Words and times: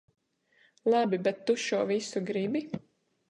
Labi, 0.93 1.19
bet 1.27 1.45
tu 1.49 1.55
šo 1.65 1.83
visu 1.91 2.25
gribi? 2.31 2.65